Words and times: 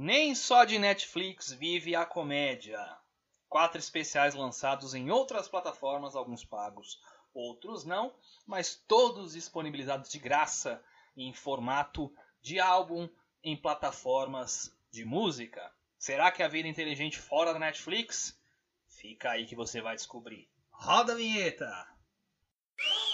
Nem 0.00 0.32
só 0.32 0.64
de 0.64 0.78
Netflix 0.78 1.50
vive 1.50 1.96
a 1.96 2.06
comédia. 2.06 2.78
Quatro 3.48 3.80
especiais 3.80 4.32
lançados 4.32 4.94
em 4.94 5.10
outras 5.10 5.48
plataformas, 5.48 6.14
alguns 6.14 6.44
pagos, 6.44 7.00
outros 7.34 7.84
não, 7.84 8.14
mas 8.46 8.76
todos 8.86 9.32
disponibilizados 9.32 10.08
de 10.08 10.20
graça 10.20 10.80
em 11.16 11.32
formato 11.32 12.12
de 12.40 12.60
álbum 12.60 13.08
em 13.42 13.56
plataformas 13.56 14.72
de 14.88 15.04
música. 15.04 15.68
Será 15.98 16.30
que 16.30 16.44
a 16.44 16.48
vida 16.48 16.68
inteligente 16.68 17.18
fora 17.18 17.52
da 17.52 17.58
Netflix? 17.58 18.40
Fica 18.86 19.32
aí 19.32 19.46
que 19.46 19.56
você 19.56 19.80
vai 19.80 19.96
descobrir. 19.96 20.48
Roda 20.70 21.14
a 21.14 21.16
vinheta! 21.16 21.88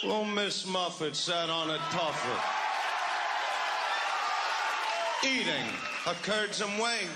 Little 0.03 0.27
Miss 0.27 0.67
Muffet 0.67 1.17
sat 1.17 1.49
on 1.49 1.71
a 1.71 1.79
tuffet, 1.91 2.43
eating 5.25 5.94
curds 6.13 6.61
and 6.61 6.71
whey. 6.79 7.07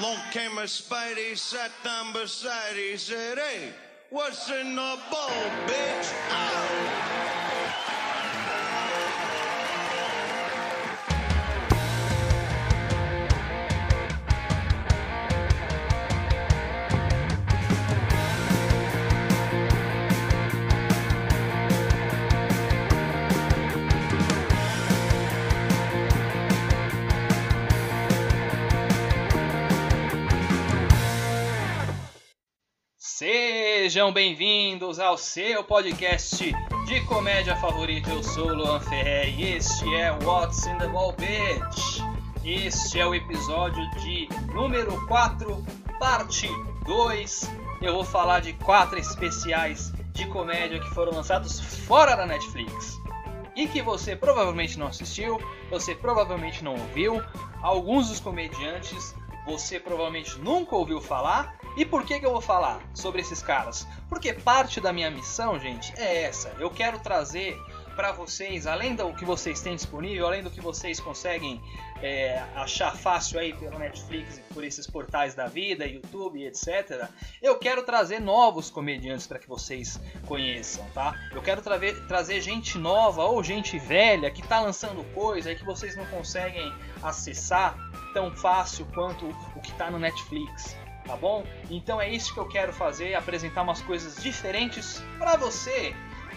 Long 0.00 0.18
came 0.30 0.56
a 0.58 0.62
Spidey, 0.62 1.36
sat 1.36 1.72
down 1.82 2.12
beside, 2.12 2.76
he 2.76 2.96
said, 2.96 3.38
Hey, 3.38 3.70
what's 4.10 4.48
in 4.48 4.76
the 4.76 4.98
bowl, 5.10 5.30
bitch? 5.66 5.89
Sejam 33.90 34.12
bem-vindos 34.12 35.00
ao 35.00 35.18
seu 35.18 35.64
podcast 35.64 36.54
de 36.86 37.00
comédia 37.06 37.56
favorito. 37.56 38.08
Eu 38.08 38.22
sou 38.22 38.46
o 38.46 38.54
Luan 38.54 38.78
Ferrer 38.78 39.36
e 39.36 39.56
este 39.56 39.84
é 39.96 40.12
What's 40.12 40.64
in 40.68 40.78
the 40.78 40.86
Ball 40.86 41.12
Bitch. 41.14 42.00
Este 42.44 43.00
é 43.00 43.04
o 43.04 43.12
episódio 43.12 43.90
de 43.98 44.28
número 44.54 45.04
4, 45.08 45.66
parte 45.98 46.48
2. 46.86 47.50
Eu 47.82 47.94
vou 47.94 48.04
falar 48.04 48.38
de 48.38 48.52
quatro 48.52 48.96
especiais 48.96 49.92
de 50.12 50.24
comédia 50.28 50.78
que 50.78 50.90
foram 50.90 51.12
lançados 51.12 51.58
fora 51.58 52.14
da 52.14 52.24
Netflix 52.24 52.96
e 53.56 53.66
que 53.66 53.82
você 53.82 54.14
provavelmente 54.14 54.78
não 54.78 54.86
assistiu, 54.86 55.36
você 55.68 55.96
provavelmente 55.96 56.62
não 56.62 56.74
ouviu. 56.74 57.20
Alguns 57.60 58.08
dos 58.08 58.20
comediantes 58.20 59.16
você 59.44 59.80
provavelmente 59.80 60.38
nunca 60.38 60.76
ouviu 60.76 61.00
falar. 61.00 61.58
E 61.80 61.84
por 61.86 62.04
que, 62.04 62.20
que 62.20 62.26
eu 62.26 62.32
vou 62.32 62.42
falar 62.42 62.78
sobre 62.92 63.22
esses 63.22 63.42
caras? 63.42 63.88
Porque 64.06 64.34
parte 64.34 64.82
da 64.82 64.92
minha 64.92 65.10
missão, 65.10 65.58
gente, 65.58 65.94
é 65.96 66.24
essa. 66.24 66.54
Eu 66.58 66.68
quero 66.68 66.98
trazer 66.98 67.58
para 67.96 68.12
vocês, 68.12 68.66
além 68.66 68.94
do 68.94 69.14
que 69.14 69.24
vocês 69.24 69.62
têm 69.62 69.76
disponível, 69.76 70.26
além 70.26 70.42
do 70.42 70.50
que 70.50 70.60
vocês 70.60 71.00
conseguem 71.00 71.58
é, 72.02 72.44
achar 72.54 72.94
fácil 72.94 73.40
aí 73.40 73.54
pelo 73.54 73.78
Netflix 73.78 74.42
por 74.52 74.62
esses 74.62 74.86
portais 74.86 75.34
da 75.34 75.46
vida, 75.46 75.86
YouTube, 75.86 76.44
etc. 76.44 77.08
Eu 77.40 77.58
quero 77.58 77.82
trazer 77.82 78.20
novos 78.20 78.68
comediantes 78.68 79.26
para 79.26 79.38
que 79.38 79.48
vocês 79.48 79.98
conheçam, 80.26 80.84
tá? 80.90 81.14
Eu 81.32 81.40
quero 81.40 81.62
tra 81.62 81.78
trazer 82.06 82.42
gente 82.42 82.76
nova 82.76 83.24
ou 83.24 83.42
gente 83.42 83.78
velha 83.78 84.30
que 84.30 84.42
está 84.42 84.60
lançando 84.60 85.02
coisa 85.14 85.50
e 85.50 85.56
que 85.56 85.64
vocês 85.64 85.96
não 85.96 86.04
conseguem 86.08 86.70
acessar 87.02 87.74
tão 88.12 88.36
fácil 88.36 88.86
quanto 88.92 89.24
o 89.56 89.60
que 89.62 89.70
está 89.70 89.90
no 89.90 89.98
Netflix 89.98 90.76
tá 91.10 91.16
bom? 91.16 91.44
Então 91.68 92.00
é 92.00 92.08
isso 92.08 92.32
que 92.32 92.38
eu 92.38 92.46
quero 92.46 92.72
fazer, 92.72 93.14
apresentar 93.14 93.62
umas 93.62 93.82
coisas 93.82 94.22
diferentes 94.22 95.02
para 95.18 95.36
você, 95.36 95.92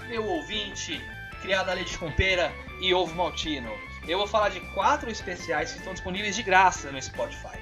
meu 0.07 0.25
ouvinte, 0.25 1.00
criado 1.44 1.69
a 1.69 1.73
leite 1.73 1.95
com 2.00 2.11
pera 2.11 2.51
e 2.81 2.91
ovo 2.91 3.13
maltino. 3.16 3.72
Eu 4.07 4.17
vou 4.17 4.25
falar 4.25 4.50
de 4.50 4.59
quatro 4.73 5.11
especiais 5.11 5.72
que 5.72 5.78
estão 5.78 5.94
disponíveis 5.94 6.35
de 6.35 6.41
graça 6.41 6.91
no 6.91 7.00
Spotify. 7.00 7.61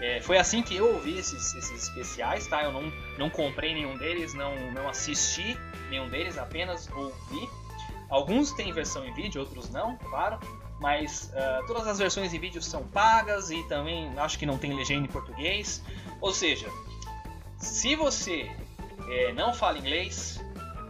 É, 0.00 0.20
foi 0.20 0.38
assim 0.38 0.60
que 0.60 0.74
eu 0.74 0.94
ouvi 0.94 1.18
esses, 1.18 1.54
esses 1.54 1.88
especiais, 1.88 2.46
tá? 2.48 2.64
Eu 2.64 2.72
não, 2.72 2.92
não 3.16 3.30
comprei 3.30 3.72
nenhum 3.72 3.96
deles, 3.96 4.34
não, 4.34 4.56
não 4.72 4.88
assisti 4.88 5.56
nenhum 5.88 6.08
deles, 6.08 6.36
apenas 6.36 6.90
ouvi. 6.90 7.48
Alguns 8.08 8.52
têm 8.52 8.72
versão 8.72 9.04
em 9.04 9.14
vídeo, 9.14 9.40
outros 9.40 9.70
não, 9.70 9.96
claro 9.98 10.40
mas 10.80 11.30
uh, 11.34 11.66
todas 11.66 11.86
as 11.86 11.98
versões 11.98 12.32
em 12.32 12.38
vídeo 12.38 12.62
são 12.62 12.82
pagas 12.88 13.50
e 13.50 13.62
também 13.64 14.10
acho 14.18 14.38
que 14.38 14.46
não 14.46 14.56
tem 14.56 14.74
legenda 14.74 15.06
em 15.06 15.10
português. 15.10 15.82
Ou 16.22 16.32
seja, 16.32 16.68
se 17.58 17.94
você 17.94 18.50
é, 19.08 19.32
não 19.34 19.52
fala 19.52 19.78
inglês 19.78 20.40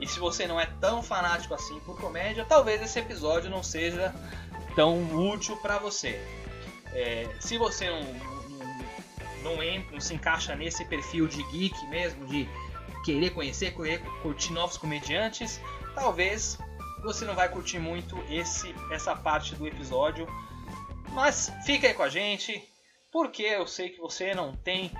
e 0.00 0.06
se 0.06 0.20
você 0.20 0.46
não 0.46 0.60
é 0.60 0.66
tão 0.80 1.02
fanático 1.02 1.54
assim 1.54 1.80
por 1.80 2.00
comédia, 2.00 2.46
talvez 2.48 2.80
esse 2.80 3.00
episódio 3.00 3.50
não 3.50 3.64
seja 3.64 4.14
tão 4.76 5.02
útil 5.16 5.56
para 5.56 5.78
você. 5.78 6.24
É, 6.92 7.28
se 7.40 7.58
você 7.58 7.90
não, 7.90 8.02
não, 8.48 9.54
não, 9.54 9.62
entra, 9.62 9.92
não 9.92 10.00
se 10.00 10.14
encaixa 10.14 10.54
nesse 10.54 10.84
perfil 10.84 11.26
de 11.26 11.42
geek 11.50 11.86
mesmo, 11.88 12.26
de 12.26 12.48
querer 13.04 13.30
conhecer, 13.30 13.74
querer 13.74 14.00
curtir 14.22 14.52
novos 14.52 14.76
comediantes, 14.76 15.60
talvez 15.96 16.58
você 17.02 17.24
não 17.24 17.34
vai 17.34 17.48
curtir 17.48 17.78
muito 17.78 18.16
esse 18.28 18.74
essa 18.90 19.14
parte 19.14 19.54
do 19.54 19.66
episódio. 19.66 20.26
Mas 21.12 21.52
fica 21.64 21.88
aí 21.88 21.94
com 21.94 22.02
a 22.02 22.08
gente, 22.08 22.62
porque 23.10 23.42
eu 23.42 23.66
sei 23.66 23.90
que 23.90 24.00
você 24.00 24.34
não 24.34 24.54
tem 24.54 24.92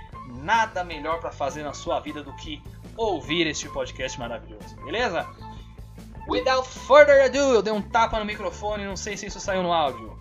nada 0.43 0.83
melhor 0.83 1.21
para 1.21 1.31
fazer 1.31 1.63
na 1.63 1.73
sua 1.73 2.01
vida 2.01 2.23
do 2.23 2.35
que 2.37 2.63
ouvir 2.97 3.47
este 3.47 3.69
podcast 3.69 4.19
maravilhoso, 4.19 4.77
beleza? 4.85 5.27
Without 6.29 6.69
further 6.69 7.25
ado, 7.25 7.55
eu 7.55 7.63
dei 7.63 7.73
um 7.73 7.83
tapa 7.83 8.19
no 8.19 8.25
microfone, 8.25 8.85
não 8.85 8.97
sei 8.97 9.17
se 9.17 9.27
isso 9.27 9.41
saiu 9.41 9.63
no 9.63 9.73
áudio. 9.73 10.19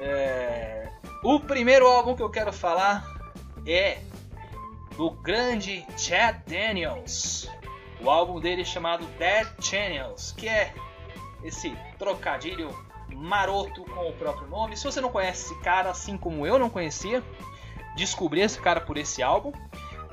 É... 0.00 0.90
O 1.22 1.40
primeiro 1.40 1.86
álbum 1.86 2.14
que 2.14 2.22
eu 2.22 2.30
quero 2.30 2.52
falar 2.52 3.04
é 3.66 4.00
do 4.96 5.10
grande 5.10 5.86
Chad 5.96 6.36
Daniels. 6.46 7.48
O 8.02 8.10
álbum 8.10 8.40
dele 8.40 8.64
chamado 8.64 9.06
Dead 9.18 9.46
Channels, 9.60 10.32
que 10.32 10.48
é 10.48 10.74
esse 11.44 11.76
trocadilho 11.98 12.70
maroto 13.14 13.84
com 13.84 14.08
o 14.08 14.12
próprio 14.14 14.48
nome. 14.48 14.76
Se 14.76 14.84
você 14.84 15.00
não 15.00 15.10
conhece 15.10 15.52
esse 15.52 15.62
cara, 15.62 15.90
assim 15.90 16.16
como 16.16 16.46
eu 16.46 16.58
não 16.58 16.70
conhecia, 16.70 17.22
descobri 17.96 18.40
esse 18.40 18.60
cara 18.60 18.80
por 18.80 18.96
esse 18.96 19.22
álbum. 19.22 19.52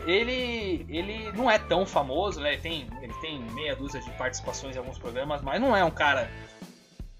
Ele, 0.05 0.85
ele 0.87 1.31
não 1.33 1.51
é 1.51 1.59
tão 1.59 1.85
famoso, 1.85 2.39
né? 2.39 2.53
ele, 2.53 2.61
tem, 2.61 2.89
ele 3.01 3.13
tem 3.15 3.39
meia 3.51 3.75
dúzia 3.75 3.99
de 3.99 4.09
participações 4.11 4.75
em 4.75 4.79
alguns 4.79 4.97
programas, 4.97 5.41
mas 5.41 5.59
não 5.59 5.75
é 5.75 5.83
um 5.83 5.91
cara 5.91 6.31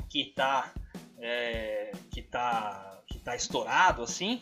que 0.08 0.26
tá, 0.36 0.72
é, 1.20 1.92
que 2.10 2.22
tá, 2.22 3.00
que 3.06 3.20
tá 3.20 3.36
estourado 3.36 4.02
assim. 4.02 4.42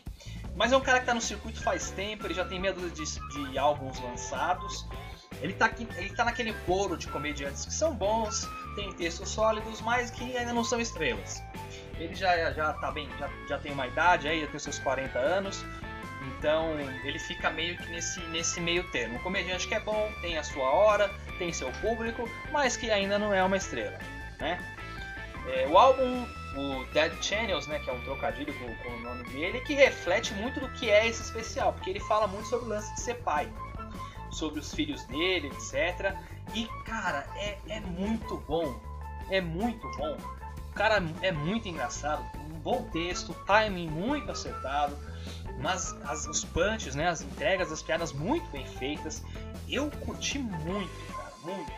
Mas 0.56 0.72
é 0.72 0.78
um 0.78 0.82
cara 0.82 1.00
que 1.00 1.06
tá 1.06 1.14
no 1.14 1.22
circuito 1.22 1.62
faz 1.62 1.92
tempo, 1.92 2.26
ele 2.26 2.34
já 2.34 2.46
tem 2.46 2.60
meia 2.60 2.74
dúzia 2.74 2.90
de, 2.92 3.52
de 3.52 3.58
álbuns 3.58 4.00
lançados. 4.00 4.88
Ele 5.42 5.54
tá, 5.54 5.68
aqui, 5.68 5.88
ele 5.98 6.10
tá 6.10 6.26
naquele 6.26 6.54
bolo 6.66 6.98
de 6.98 7.08
comediantes 7.08 7.66
que 7.66 7.74
são 7.74 7.94
bons, 7.94 8.48
tem 8.76 8.92
textos 8.94 9.30
sólidos, 9.30 9.82
mas 9.82 10.10
que 10.10 10.36
ainda 10.36 10.54
não 10.54 10.64
são 10.64 10.80
estrelas. 10.80 11.44
Ele 12.00 12.16
já, 12.16 12.52
já 12.54 12.74
tá 12.74 12.92
bem, 12.92 13.08
já, 13.20 13.30
já 13.48 13.58
tem 13.60 13.72
uma 13.72 13.88
idade 13.88 14.28
aí, 14.28 14.42
já 14.42 14.48
tem 14.48 14.60
seus 14.60 14.80
40 14.80 15.18
anos, 15.18 15.64
então 16.38 16.80
ele 17.04 17.20
fica 17.20 17.50
meio 17.52 17.78
que 17.78 17.88
nesse, 17.90 18.20
nesse 18.28 18.60
meio 18.60 18.84
termo. 18.92 19.16
Um 19.16 19.20
comediante 19.20 19.68
que 19.68 19.76
é 19.76 19.80
bom, 19.80 20.12
tem 20.22 20.38
a 20.38 20.44
sua 20.44 20.70
hora, 20.70 21.10
tem 21.38 21.54
seu 21.54 21.72
público, 21.74 22.28
mas 22.52 22.76
que 22.76 22.90
ainda 22.90 23.20
não 23.20 23.34
é 23.34 23.44
uma 23.44 23.58
estrela. 23.58 23.98
Né? 24.40 24.60
É, 25.54 25.68
o 25.68 25.78
álbum, 25.78 26.26
o 26.56 26.86
Dead 26.94 27.14
Channels, 27.22 27.68
né, 27.68 27.80
que 27.80 27.90
é 27.90 27.94
um 27.94 28.02
trocadilho 28.02 28.54
com, 28.56 28.76
com 28.76 28.90
o 28.90 29.00
nome 29.02 29.24
dele, 29.26 29.62
que 29.62 29.74
reflete 29.74 30.34
muito 30.34 30.60
do 30.60 30.70
que 30.70 30.90
é 30.90 31.08
esse 31.08 31.22
especial, 31.22 31.74
porque 31.74 31.92
ele 31.92 32.00
fala 32.02 32.28
muito 32.28 32.48
sobre 32.48 32.66
o 32.66 32.70
lance 32.70 32.94
de 32.96 33.02
ser 33.02 33.16
pai 33.16 33.48
sobre 34.32 34.60
os 34.60 34.74
filhos 34.74 35.04
dele, 35.06 35.48
etc. 35.48 36.16
E, 36.54 36.66
cara, 36.86 37.26
é, 37.36 37.58
é 37.68 37.80
muito 37.80 38.38
bom. 38.48 38.80
É 39.30 39.42
muito 39.42 39.90
bom. 39.98 40.18
O 40.72 40.74
cara 40.74 41.04
é 41.22 41.32
muito 41.32 41.68
engraçado, 41.68 42.24
um 42.52 42.60
bom 42.60 42.84
texto, 42.92 43.34
timing 43.48 43.90
muito 43.90 44.32
acertado, 44.32 44.96
mas 45.60 45.92
as, 46.04 46.28
os 46.28 46.46
punches, 46.46 46.94
né, 46.94 47.08
as 47.08 47.22
entregas, 47.22 47.72
as 47.72 47.82
piadas 47.82 48.14
muito 48.14 48.48
bem 48.52 48.66
feitas. 48.66 49.24
Eu 49.68 49.90
curti 49.90 50.38
muito, 50.38 51.14
cara, 51.14 51.32
muito. 51.44 51.72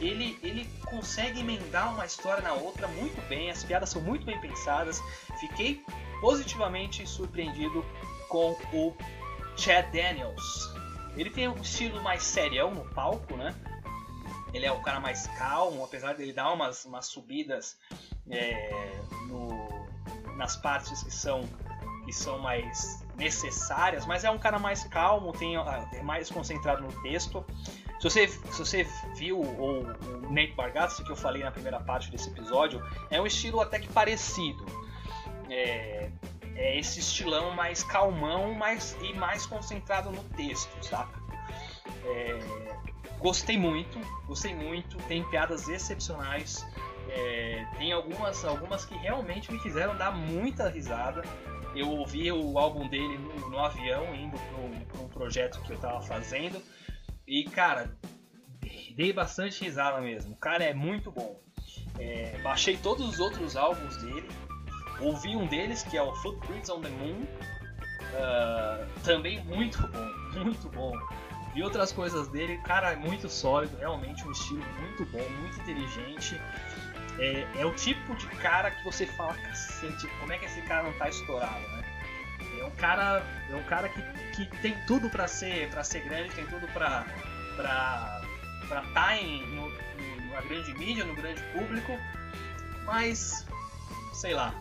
Ele, 0.00 0.38
ele 0.42 0.68
consegue 0.84 1.40
emendar 1.40 1.94
uma 1.94 2.04
história 2.04 2.42
na 2.42 2.52
outra 2.52 2.86
muito 2.86 3.26
bem, 3.26 3.50
as 3.50 3.64
piadas 3.64 3.88
são 3.88 4.02
muito 4.02 4.26
bem 4.26 4.38
pensadas. 4.38 5.02
Fiquei 5.40 5.82
positivamente 6.20 7.06
surpreendido 7.06 7.82
com 8.28 8.50
o 8.72 8.94
Chad 9.56 9.90
Daniels. 9.90 10.75
Ele 11.16 11.30
tem 11.30 11.48
um 11.48 11.56
estilo 11.56 12.02
mais 12.02 12.22
serião 12.22 12.74
no 12.74 12.84
palco, 12.90 13.36
né? 13.36 13.54
Ele 14.52 14.66
é 14.66 14.72
o 14.72 14.80
cara 14.80 15.00
mais 15.00 15.26
calmo, 15.38 15.84
apesar 15.84 16.14
dele 16.14 16.32
dar 16.32 16.52
umas, 16.52 16.84
umas 16.84 17.06
subidas 17.06 17.78
é, 18.30 19.00
no, 19.28 19.86
nas 20.36 20.56
partes 20.56 21.02
que 21.02 21.10
são 21.10 21.42
que 22.04 22.12
são 22.12 22.38
mais 22.38 23.04
necessárias, 23.16 24.06
mas 24.06 24.22
é 24.22 24.30
um 24.30 24.38
cara 24.38 24.60
mais 24.60 24.84
calmo, 24.84 25.32
tem 25.32 25.56
é 25.56 26.02
mais 26.02 26.30
concentrado 26.30 26.82
no 26.82 27.02
texto. 27.02 27.44
Se 27.98 28.04
você, 28.04 28.28
se 28.28 28.58
você 28.58 28.84
viu 29.16 29.40
o 29.40 29.82
Nate 30.30 30.52
Bargatze, 30.52 31.02
que 31.02 31.10
eu 31.10 31.16
falei 31.16 31.42
na 31.42 31.50
primeira 31.50 31.80
parte 31.80 32.08
desse 32.10 32.28
episódio, 32.28 32.80
é 33.10 33.20
um 33.20 33.26
estilo 33.26 33.60
até 33.60 33.80
que 33.80 33.88
parecido. 33.88 34.64
É, 35.50 36.10
é 36.56 36.78
esse 36.78 37.00
estilão 37.00 37.54
mais 37.54 37.82
calmão 37.82 38.54
mais, 38.54 38.96
e 39.02 39.12
mais 39.14 39.46
concentrado 39.46 40.10
no 40.10 40.22
texto, 40.30 40.84
saca? 40.84 41.20
É, 42.04 42.38
gostei 43.18 43.58
muito, 43.58 43.98
gostei 44.26 44.54
muito, 44.54 44.96
tem 45.08 45.22
piadas 45.28 45.68
excepcionais. 45.68 46.66
É, 47.08 47.66
tem 47.78 47.92
algumas, 47.92 48.44
algumas 48.44 48.84
que 48.84 48.96
realmente 48.96 49.52
me 49.52 49.58
fizeram 49.60 49.96
dar 49.96 50.10
muita 50.10 50.68
risada. 50.68 51.22
Eu 51.74 51.90
ouvi 51.90 52.32
o 52.32 52.58
álbum 52.58 52.88
dele 52.88 53.18
no, 53.18 53.50
no 53.50 53.58
avião, 53.58 54.14
indo 54.14 54.36
para 54.38 55.00
um 55.00 55.08
projeto 55.08 55.60
que 55.62 55.70
eu 55.70 55.76
estava 55.76 56.00
fazendo. 56.00 56.60
E, 57.26 57.44
cara, 57.44 57.96
dei 58.96 59.12
bastante 59.12 59.62
risada 59.62 60.00
mesmo. 60.00 60.32
O 60.32 60.36
cara 60.36 60.64
é 60.64 60.72
muito 60.72 61.12
bom. 61.12 61.38
É, 61.98 62.38
baixei 62.42 62.76
todos 62.76 63.06
os 63.08 63.20
outros 63.20 63.56
álbuns 63.56 63.96
dele. 63.98 64.28
Ouvi 65.00 65.36
um 65.36 65.46
deles, 65.46 65.82
que 65.82 65.96
é 65.96 66.02
o 66.02 66.14
Footprints 66.16 66.70
on 66.70 66.80
the 66.80 66.88
Moon. 66.88 67.22
Uh, 68.12 68.86
também 69.02 69.44
muito 69.44 69.78
bom, 69.88 70.10
muito 70.40 70.68
bom. 70.70 70.92
Vi 71.54 71.62
outras 71.62 71.90
coisas 71.92 72.28
dele, 72.28 72.58
cara, 72.58 72.92
é 72.92 72.96
muito 72.96 73.28
sólido, 73.28 73.76
realmente 73.78 74.26
um 74.26 74.30
estilo 74.30 74.62
muito 74.78 75.04
bom, 75.06 75.26
muito 75.40 75.58
inteligente. 75.60 76.40
É, 77.18 77.46
é, 77.56 77.64
o 77.64 77.72
tipo 77.74 78.14
de 78.14 78.26
cara 78.26 78.70
que 78.70 78.84
você 78.84 79.06
fala, 79.06 79.34
cacete, 79.34 80.06
como 80.20 80.32
é 80.32 80.38
que 80.38 80.44
esse 80.44 80.60
cara 80.62 80.82
não 80.82 80.92
tá 80.98 81.08
estourado, 81.08 81.60
né? 81.68 81.84
É 82.60 82.64
um 82.64 82.70
cara, 82.72 83.22
é 83.50 83.54
um 83.54 83.62
cara 83.64 83.88
que, 83.88 84.02
que 84.34 84.46
tem 84.60 84.74
tudo 84.86 85.08
para 85.08 85.26
ser 85.26 85.70
para 85.70 85.82
ser 85.82 86.00
grande, 86.00 86.30
tem 86.30 86.46
tudo 86.46 86.66
para 86.68 87.06
para 87.56 88.22
para 88.68 88.82
estar 88.82 88.92
tá 88.92 89.16
em 89.16 89.42
na 90.30 90.40
grande 90.42 90.74
mídia, 90.74 91.04
no 91.04 91.14
grande 91.14 91.42
público, 91.54 91.98
mas 92.84 93.46
sei 94.12 94.34
lá, 94.34 94.54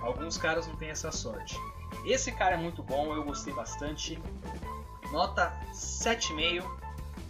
alguns 0.00 0.36
caras 0.36 0.66
não 0.66 0.76
têm 0.76 0.90
essa 0.90 1.10
sorte. 1.10 1.58
Esse 2.04 2.32
cara 2.32 2.54
é 2.54 2.58
muito 2.58 2.82
bom, 2.82 3.14
eu 3.14 3.24
gostei 3.24 3.52
bastante. 3.52 4.18
Nota 5.10 5.52
7,5, 5.72 6.64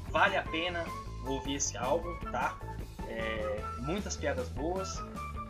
vale 0.09 0.37
a 0.37 0.43
pena 0.43 0.85
ouvir 1.27 1.57
esse 1.57 1.77
álbum, 1.77 2.15
tá? 2.31 2.57
É, 3.09 3.63
muitas 3.81 4.17
piadas 4.17 4.49
boas. 4.49 5.03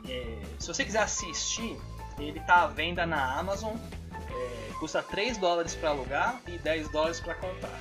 É, 0.09 0.43
se 0.59 0.69
você 0.69 0.85
quiser 0.85 1.03
assistir, 1.03 1.81
ele 2.19 2.41
tá 2.41 2.63
à 2.63 2.67
venda 2.67 3.07
na 3.07 3.39
Amazon. 3.39 3.77
É, 4.13 4.73
custa 4.79 5.03
3 5.03 5.39
dólares 5.39 5.75
para 5.75 5.91
alugar 5.91 6.41
e 6.47 6.59
10 6.59 6.89
dólares 6.91 7.21
para 7.21 7.35
comprar. 7.35 7.81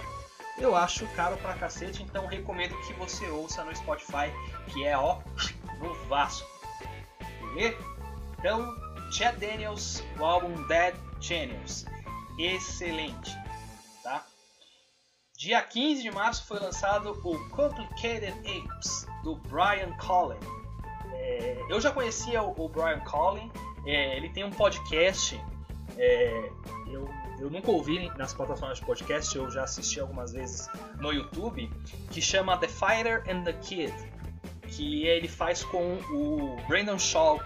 Eu 0.57 0.75
acho 0.75 1.05
caro 1.07 1.35
pra 1.37 1.53
cacete, 1.53 2.01
então 2.01 2.27
recomendo 2.27 2.75
que 2.87 2.93
você 2.93 3.27
ouça 3.27 3.63
no 3.63 3.75
Spotify, 3.75 4.31
que 4.67 4.85
é 4.85 4.97
ó, 4.97 5.19
no 5.79 5.93
Vasco. 6.05 6.47
Beleza? 7.53 7.77
Então, 8.39 8.84
Chad 9.15 9.37
Daniels, 9.37 10.03
o 10.19 10.25
álbum 10.25 10.67
Dead 10.67 10.93
Channels. 11.21 11.85
Excelente, 12.37 13.33
tá? 14.03 14.25
Dia 15.37 15.61
15 15.61 16.01
de 16.01 16.11
março 16.11 16.45
foi 16.45 16.59
lançado 16.59 17.11
o 17.23 17.49
Complicated 17.51 18.33
Apes, 18.39 19.07
do 19.23 19.37
Brian 19.37 19.95
Collin. 20.05 20.37
É, 21.13 21.57
eu 21.69 21.79
já 21.79 21.93
conhecia 21.93 22.43
o, 22.43 22.65
o 22.65 22.67
Brian 22.67 22.99
Collin, 23.05 23.49
é, 23.85 24.17
ele 24.17 24.27
tem 24.27 24.43
um 24.43 24.51
podcast, 24.51 25.41
é, 25.97 26.51
eu, 26.91 27.09
eu 27.39 27.49
nunca 27.49 27.71
ouvi 27.71 28.09
nas 28.17 28.33
plataformas 28.33 28.79
de 28.79 28.85
podcast, 28.85 29.33
eu 29.33 29.49
já 29.49 29.63
assisti 29.63 29.97
algumas 29.97 30.33
vezes 30.33 30.67
no 30.99 31.13
YouTube, 31.13 31.71
que 32.11 32.21
chama 32.21 32.57
The 32.57 32.67
Fighter 32.67 33.23
and 33.29 33.45
the 33.45 33.53
Kid, 33.53 33.93
que 34.67 35.07
ele 35.07 35.29
faz 35.29 35.63
com 35.63 35.93
o 36.11 36.57
Brandon 36.67 36.99
Shaw, 36.99 37.39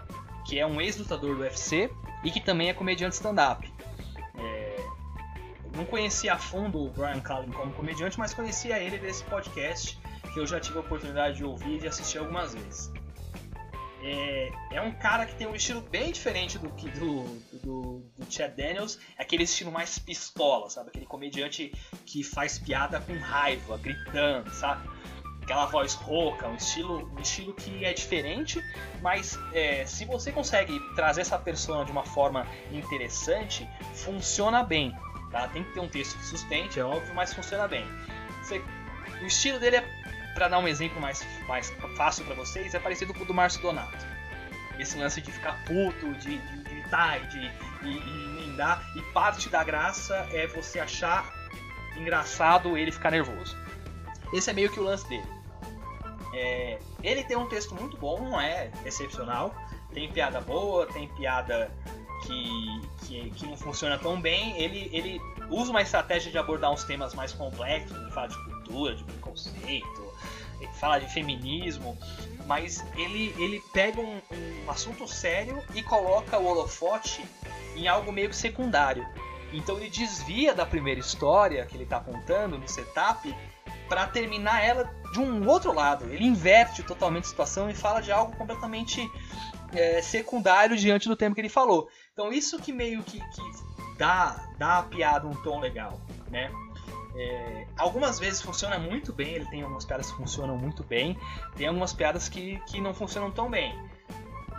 que 0.49 0.59
é 0.59 0.65
um 0.65 0.81
ex-lutador 0.81 1.35
do 1.35 1.41
UFC 1.43 1.89
e 2.23 2.31
que 2.31 2.39
também 2.39 2.69
é 2.69 2.73
comediante 2.73 3.15
stand-up 3.15 3.69
não 5.79 5.85
conhecia 5.85 6.33
a 6.33 6.37
fundo 6.37 6.85
o 6.85 6.89
Brian 6.89 7.21
Callen 7.21 7.51
como 7.51 7.71
comediante, 7.71 8.19
mas 8.19 8.33
conhecia 8.33 8.77
ele 8.79 8.97
desse 8.97 9.23
podcast 9.23 9.97
que 10.33 10.39
eu 10.39 10.45
já 10.45 10.59
tive 10.59 10.77
a 10.77 10.81
oportunidade 10.81 11.37
de 11.37 11.45
ouvir 11.45 11.75
e 11.75 11.79
de 11.79 11.87
assistir 11.87 12.17
algumas 12.17 12.53
vezes. 12.53 12.91
É, 14.01 14.51
é 14.73 14.81
um 14.81 14.91
cara 14.91 15.25
que 15.25 15.35
tem 15.35 15.47
um 15.47 15.55
estilo 15.55 15.81
bem 15.81 16.11
diferente 16.11 16.57
do 16.57 16.69
que 16.71 16.89
do, 16.91 17.23
do, 17.63 17.99
do 18.17 18.31
Chad 18.31 18.53
Daniels, 18.55 18.99
é 19.17 19.23
aquele 19.23 19.43
estilo 19.43 19.71
mais 19.71 19.97
pistola, 19.97 20.69
sabe? 20.69 20.89
Aquele 20.89 21.05
comediante 21.05 21.71
que 22.05 22.23
faz 22.23 22.59
piada 22.59 22.99
com 22.99 23.17
raiva, 23.17 23.77
gritando, 23.77 24.53
sabe? 24.53 24.87
Aquela 25.49 25.65
voz 25.65 25.95
rouca, 25.95 26.47
um 26.47 26.53
estilo, 26.53 27.11
um 27.17 27.19
estilo 27.19 27.55
que 27.55 27.83
é 27.83 27.91
diferente, 27.91 28.63
mas 29.01 29.35
é, 29.51 29.83
se 29.83 30.05
você 30.05 30.31
consegue 30.31 30.79
trazer 30.93 31.21
essa 31.21 31.39
persona 31.39 31.83
de 31.83 31.91
uma 31.91 32.03
forma 32.03 32.45
interessante, 32.71 33.67
funciona 33.95 34.61
bem. 34.61 34.95
Tá? 35.31 35.47
Tem 35.47 35.63
que 35.63 35.73
ter 35.73 35.79
um 35.79 35.89
texto 35.89 36.15
que 36.19 36.23
sustente, 36.23 36.79
é 36.79 36.85
óbvio, 36.85 37.15
mas 37.15 37.33
funciona 37.33 37.67
bem. 37.67 37.83
Você, 38.43 38.63
o 39.23 39.25
estilo 39.25 39.59
dele 39.59 39.77
é, 39.77 39.85
para 40.35 40.49
dar 40.49 40.59
um 40.59 40.67
exemplo 40.67 41.01
mais, 41.01 41.25
mais 41.47 41.71
fácil 41.97 42.25
para 42.25 42.35
vocês, 42.35 42.75
é 42.75 42.79
parecido 42.79 43.11
com 43.11 43.23
o 43.23 43.25
do 43.25 43.33
Márcio 43.33 43.59
Donato. 43.59 44.05
Esse 44.77 44.99
lance 44.99 45.19
de 45.19 45.31
ficar 45.31 45.57
puto, 45.65 46.13
de, 46.19 46.37
de 46.37 46.63
gritar 46.63 47.27
de 47.27 47.39
e, 47.39 47.87
e 47.87 48.43
emendar. 48.43 48.87
E 48.95 49.01
parte 49.13 49.49
da 49.49 49.63
graça 49.63 50.15
é 50.31 50.45
você 50.45 50.79
achar 50.79 51.27
engraçado 51.97 52.77
ele 52.77 52.91
ficar 52.91 53.09
nervoso. 53.09 53.57
Esse 54.31 54.51
é 54.51 54.53
meio 54.53 54.71
que 54.71 54.79
o 54.79 54.83
lance 54.83 55.09
dele. 55.09 55.38
É, 56.33 56.79
ele 57.01 57.23
tem 57.23 57.37
um 57.37 57.47
texto 57.47 57.73
muito 57.75 57.97
bom, 57.97 58.21
não 58.21 58.39
é 58.39 58.71
excepcional. 58.85 59.53
Tem 59.93 60.11
piada 60.11 60.39
boa, 60.41 60.85
tem 60.85 61.07
piada 61.09 61.71
que, 62.21 62.81
que, 63.05 63.29
que, 63.31 63.45
não 63.45 63.57
funciona 63.57 63.97
tão 63.97 64.19
bem, 64.19 64.57
ele, 64.61 64.89
ele 64.93 65.21
usa 65.49 65.71
uma 65.71 65.81
estratégia 65.81 66.31
de 66.31 66.37
abordar 66.37 66.71
uns 66.71 66.83
temas 66.83 67.13
mais 67.13 67.31
complexos, 67.33 67.95
ele 67.97 68.11
fala 68.11 68.27
de 68.27 68.43
cultura, 68.43 68.95
de 68.95 69.03
preconceito, 69.03 70.13
ele 70.59 70.71
fala 70.73 70.99
de 70.99 71.11
feminismo, 71.11 71.97
mas 72.45 72.85
ele, 72.95 73.33
ele 73.37 73.61
pega 73.73 74.01
um, 74.01 74.21
um 74.65 74.71
assunto 74.71 75.07
sério 75.07 75.63
e 75.73 75.81
coloca 75.81 76.37
o 76.37 76.45
holofote 76.45 77.25
em 77.75 77.87
algo 77.87 78.11
meio 78.11 78.29
que 78.29 78.35
secundário. 78.35 79.05
Então 79.51 79.77
ele 79.77 79.89
desvia 79.89 80.53
da 80.53 80.65
primeira 80.65 80.99
história 80.99 81.65
que 81.65 81.75
ele 81.75 81.83
está 81.83 81.99
contando 81.99 82.57
no 82.57 82.68
setup 82.68 83.35
para 83.87 84.06
terminar 84.06 84.63
ela 84.63 84.94
de 85.11 85.19
um 85.19 85.47
outro 85.47 85.73
lado. 85.73 86.06
Ele 86.06 86.25
inverte 86.25 86.83
totalmente 86.83 87.25
a 87.25 87.30
situação 87.30 87.69
e 87.69 87.73
fala 87.73 88.01
de 88.01 88.11
algo 88.11 88.35
completamente 88.35 89.09
é, 89.73 90.01
secundário 90.01 90.78
diante 90.78 91.07
do 91.07 91.16
tema 91.16 91.35
que 91.35 91.42
ele 91.42 91.49
falou. 91.49 91.89
Então 92.13 92.31
isso 92.31 92.59
que 92.59 92.71
meio 92.71 93.04
que, 93.04 93.19
que 93.19 93.42
dá, 93.97 94.47
dá 94.57 94.80
a 94.80 94.83
piada 94.83 95.28
um 95.28 95.35
tom 95.35 95.59
legal, 95.59 95.99
né? 96.30 96.51
É, 97.16 97.66
algumas 97.78 98.19
vezes 98.19 98.42
funciona 98.42 98.78
muito 98.78 99.11
bem, 99.11 99.33
ele 99.33 99.45
tem 99.47 99.61
algumas 99.61 99.83
piadas 99.83 100.11
que 100.11 100.18
funcionam 100.18 100.57
muito 100.57 100.83
bem, 100.83 101.18
tem 101.57 101.68
algumas 101.68 101.92
piadas 101.92 102.30
que, 102.30 102.61
que 102.68 102.80
não 102.80 102.94
funcionam 102.94 103.31
tão 103.31 103.49
bem. 103.49 103.78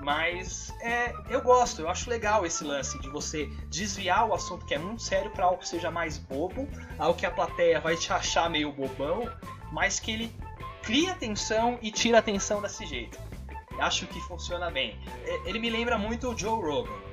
Mas 0.03 0.73
é, 0.81 1.13
eu 1.29 1.43
gosto, 1.43 1.83
eu 1.83 1.89
acho 1.89 2.09
legal 2.09 2.45
esse 2.47 2.65
lance 2.65 2.99
de 3.01 3.09
você 3.09 3.47
desviar 3.69 4.27
o 4.27 4.35
assunto 4.35 4.65
que 4.65 4.75
é 4.75 4.79
muito 4.79 5.03
sério 5.03 5.31
para 5.31 5.45
algo 5.45 5.59
que 5.59 5.69
seja 5.69 5.91
mais 5.91 6.17
bobo, 6.19 6.67
algo 6.99 7.19
que 7.19 7.27
a 7.27 7.31
plateia 7.31 7.81
vai 7.81 7.97
te 7.97 8.13
achar 8.13 8.49
meio 8.49 8.73
bobão, 8.73 9.31
mas 9.73 10.01
que 10.01 10.11
ele 10.11 10.35
cria 10.83 11.13
atenção 11.13 11.79
e 11.83 11.91
tira 11.91 12.19
atenção 12.19 12.61
desse 12.63 12.87
jeito. 12.87 13.19
Acho 13.79 14.07
que 14.07 14.21
funciona 14.23 14.71
bem. 14.71 14.99
É, 15.25 15.49
ele 15.49 15.59
me 15.59 15.71
lembra 15.71 15.97
muito 15.97 16.31
o 16.31 16.39
Joe 16.39 16.61
Rogan 16.61 17.11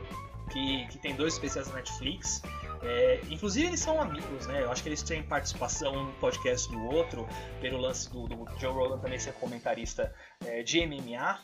que, 0.49 0.87
que 0.87 0.97
tem 0.97 1.15
dois 1.15 1.33
especiais 1.33 1.67
na 1.67 1.75
Netflix. 1.75 2.41
É, 2.81 3.21
inclusive 3.29 3.67
eles 3.67 3.79
são 3.79 4.01
amigos, 4.01 4.47
né? 4.47 4.63
Eu 4.63 4.71
acho 4.71 4.83
que 4.83 4.89
eles 4.89 5.01
têm 5.01 5.23
participação 5.23 6.05
no 6.05 6.13
podcast 6.13 6.69
do 6.69 6.85
outro, 6.85 7.27
pelo 7.59 7.77
lance 7.77 8.11
do, 8.11 8.27
do 8.27 8.59
Joe 8.59 8.73
Rogan 8.73 8.99
também 8.99 9.19
ser 9.19 9.33
comentarista 9.33 10.13
é, 10.45 10.63
de 10.63 10.85
MMA. 10.85 11.39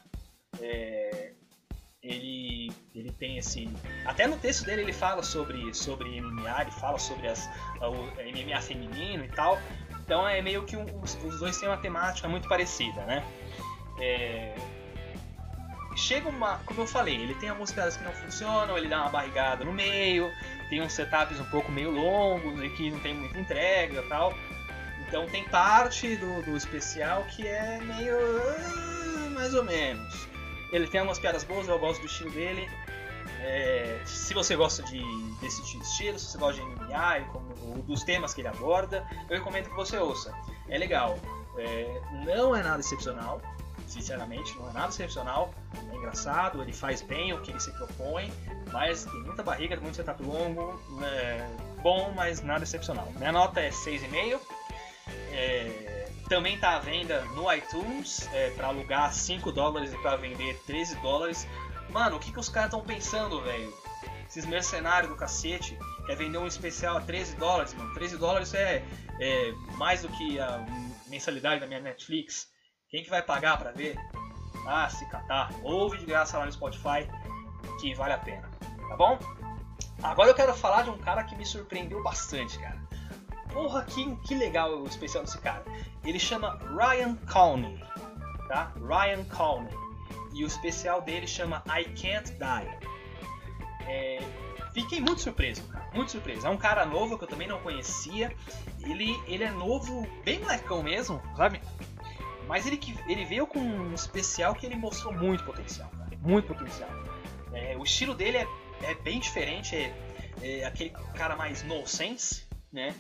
É, 0.62 1.32
ele, 2.02 2.72
ele 2.94 3.12
tem 3.14 3.38
esse. 3.38 3.70
Até 4.06 4.28
no 4.28 4.38
texto 4.38 4.66
dele 4.66 4.82
ele 4.82 4.94
fala 4.94 5.24
sobre, 5.24 5.74
sobre 5.74 6.22
MMA, 6.22 6.62
ele 6.62 6.72
fala 6.72 7.00
sobre 7.00 7.28
as, 7.28 7.50
o 7.82 7.92
MMA 7.92 8.62
feminino 8.62 9.24
e 9.24 9.30
tal. 9.30 9.58
Então 10.04 10.28
é 10.28 10.42
meio 10.42 10.64
que 10.64 10.76
um, 10.76 10.86
os, 11.02 11.18
os, 11.24 11.40
dois 11.40 11.58
têm 11.58 11.70
uma 11.70 11.78
temática 11.78 12.28
muito 12.28 12.48
parecida, 12.48 13.02
né? 13.06 13.24
É, 14.00 14.56
chega 15.96 16.28
uma. 16.28 16.58
Como 16.66 16.82
eu 16.82 16.88
falei, 16.88 17.16
ele 17.16 17.34
tem 17.36 17.50
algumas 17.50 17.72
piadas 17.72 17.96
que 17.96 18.04
não 18.04 18.12
funcionam, 18.12 18.78
ele 18.78 18.88
dá 18.88 19.02
uma 19.02 19.10
barrigada 19.10 19.64
no 19.64 19.72
meio, 19.72 20.32
tem 20.70 20.82
uns 20.82 20.94
setups 20.94 21.40
um 21.40 21.46
pouco 21.46 21.72
meio 21.72 21.92
longos 21.92 22.62
e 22.62 22.70
que 22.70 22.92
não 22.92 23.00
tem 23.00 23.14
muita 23.14 23.40
entrega 23.40 24.02
e 24.02 24.08
tal. 24.10 24.34
Então 25.08 25.26
tem 25.28 25.44
parte 25.46 26.16
do, 26.18 26.42
do 26.42 26.58
especial 26.58 27.24
que 27.26 27.48
é 27.48 27.80
meio. 27.82 28.18
Ah, 28.18 29.30
mais 29.30 29.54
ou 29.54 29.64
menos. 29.64 30.28
Ele 30.72 30.88
tem 30.88 31.00
algumas 31.00 31.20
piadas 31.20 31.44
boas, 31.44 31.68
eu 31.68 31.78
gosto 31.78 32.02
do 32.02 32.08
estilo 32.08 32.32
dele. 32.32 32.68
É, 33.42 34.02
se 34.06 34.34
você 34.34 34.56
gosta 34.56 34.84
de, 34.84 35.04
desse 35.42 35.62
estilo, 35.62 36.18
se 36.18 36.32
você 36.32 36.38
gosta 36.38 36.62
de 36.62 36.68
MMA 36.68 37.20
e 37.20 37.26
como, 37.26 37.82
dos 37.84 38.04
temas 38.04 38.34
que 38.34 38.42
ele 38.42 38.48
aborda, 38.48 39.08
eu 39.30 39.38
recomendo 39.38 39.70
que 39.70 39.76
você 39.76 39.98
ouça. 39.98 40.34
É 40.68 40.78
legal. 40.78 41.18
É, 41.58 42.02
não 42.26 42.56
é 42.56 42.64
nada 42.64 42.80
excepcional, 42.80 43.42
sinceramente, 43.88 44.58
não 44.58 44.70
é 44.70 44.74
nada 44.74 44.90
excepcional. 44.90 45.54
É 45.92 45.96
engraçado, 45.96 46.62
ele 46.62 46.74
faz 46.74 47.02
bem 47.02 47.34
o 47.34 47.42
que 47.42 47.52
ele 47.52 47.60
se 47.60 47.72
propõe, 47.74 48.32
mas 48.72 49.06
tem 49.06 49.22
muita 49.22 49.44
barriga, 49.44 49.76
muito 49.80 49.96
setup 49.96 50.22
longo, 50.24 50.82
é, 51.04 51.48
bom, 51.82 52.12
mas 52.16 52.42
nada 52.42 52.64
excepcional. 52.64 53.12
Minha 53.18 53.32
nota 53.32 53.60
é 53.60 53.70
6,5. 53.70 54.40
É, 55.32 56.10
também 56.30 56.56
está 56.56 56.76
à 56.76 56.80
venda 56.80 57.22
no 57.36 57.52
iTunes 57.54 58.28
é, 58.34 58.50
para 58.52 58.68
alugar 58.68 59.14
5 59.14 59.52
dólares 59.52 59.94
e 59.94 59.98
para 59.98 60.16
vender 60.16 60.60
13 60.66 60.96
dólares. 60.96 61.48
Mano, 61.94 62.18
o 62.18 62.20
que, 62.20 62.32
que 62.32 62.40
os 62.40 62.50
caras 62.50 62.70
estão 62.74 62.84
pensando, 62.84 63.40
velho? 63.42 63.72
Esses 64.28 64.46
mercenários 64.46 65.12
do 65.12 65.16
cacete 65.16 65.78
quer 66.08 66.16
vender 66.16 66.40
um 66.40 66.48
especial 66.48 66.98
a 66.98 67.02
13 67.02 67.36
dólares, 67.36 67.74
mano. 67.76 67.94
13 67.94 68.18
dólares 68.18 68.54
é, 68.56 68.84
é 69.20 69.52
mais 69.78 70.02
do 70.02 70.10
que 70.10 70.40
a 70.40 70.66
mensalidade 71.08 71.62
da 71.62 71.68
minha 71.68 71.80
Netflix. 71.80 72.48
Quem 72.90 73.04
que 73.04 73.12
vai 73.12 73.22
pagar 73.22 73.58
para 73.60 73.72
ver? 73.72 73.96
Ah, 74.68 74.90
se 74.90 75.08
catar. 75.10 75.52
Ouve 75.62 76.00
de 76.00 76.06
graça 76.06 76.38
lá 76.40 76.48
no 76.48 76.52
Spotify 76.52 77.08
que 77.80 77.94
vale 77.94 78.14
a 78.14 78.18
pena. 78.18 78.50
Tá 78.90 78.98
bom? 78.98 79.20
Agora 80.02 80.30
eu 80.30 80.36
quero 80.36 80.54
falar 80.56 80.84
de 80.84 80.90
um 80.90 80.98
cara 80.98 81.24
que 81.24 81.36
me 81.36 81.46
surpreendeu 81.46 82.02
bastante, 82.02 82.58
cara. 82.58 82.82
Porra, 83.52 83.84
que, 83.84 84.16
que 84.28 84.34
legal 84.34 84.82
o 84.82 84.88
especial 84.88 85.24
desse 85.24 85.38
cara. 85.38 85.64
Ele 86.04 86.20
chama 86.20 86.58
Ryan 86.76 87.16
Cowney, 87.32 87.80
tá? 88.48 88.74
Ryan 88.82 89.24
Cowney. 89.26 89.83
E 90.34 90.44
o 90.44 90.48
especial 90.48 91.02
dele 91.02 91.28
chama 91.28 91.64
I 91.68 91.84
Can't 91.86 92.32
Die. 92.34 92.90
É, 93.88 94.20
fiquei 94.74 95.00
muito 95.00 95.22
surpreso, 95.22 95.64
cara. 95.68 95.90
Muito 95.94 96.12
surpreso. 96.12 96.48
É 96.48 96.50
um 96.50 96.58
cara 96.58 96.86
novo 96.86 97.18
que 97.18 97.24
eu 97.24 97.28
também 97.28 97.48
não 97.48 97.60
conhecia. 97.60 98.36
Ele, 98.82 99.22
ele 99.28 99.44
é 99.44 99.52
novo, 99.52 100.08
bem 100.24 100.40
molecão 100.40 100.82
mesmo, 100.82 101.22
sabe? 101.38 101.62
Mas 102.48 102.66
ele, 102.66 102.80
ele 103.08 103.26
veio 103.26 103.48
com 103.48 103.60
um 103.60 103.94
especial 103.94 104.56
que 104.56 104.66
ele 104.66 104.76
mostrou 104.76 105.14
muito 105.14 105.44
potencial, 105.44 105.90
cara. 105.92 106.10
Muito 106.20 106.48
potencial. 106.48 106.90
É, 107.54 107.78
o 107.78 107.84
estilo 107.84 108.16
dele 108.16 108.38
é, 108.38 108.48
é 108.82 108.96
bem 108.96 109.20
diferente, 109.20 109.76
é, 109.76 109.94
é, 110.42 110.66
aquele 110.66 110.90
cara 111.14 111.36
mais 111.36 111.64
nonsense, 111.64 112.46
né? 112.72 112.96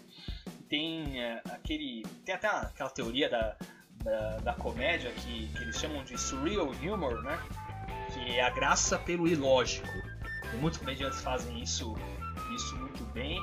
Tem 0.69 1.21
é, 1.21 1.41
aquele. 1.51 2.03
Tem 2.23 2.35
até 2.35 2.47
aquela 2.47 2.89
teoria 2.89 3.29
da, 3.29 3.57
da, 4.03 4.37
da 4.37 4.53
comédia 4.53 5.11
que, 5.11 5.47
que, 5.47 5.63
eles 5.63 5.79
chamam 5.79 6.03
de 6.03 6.17
surreal 6.17 6.71
humor, 6.71 7.23
né? 7.23 7.39
Que 8.13 8.37
é 8.37 8.43
a 8.43 8.49
graça 8.49 8.97
pelo 8.99 9.27
ilógico. 9.27 9.87
E 10.53 10.57
muitos 10.57 10.79
comediantes 10.79 11.21
fazem 11.21 11.61
isso, 11.61 11.95
isso 12.55 12.75
muito 12.77 13.03
bem. 13.13 13.41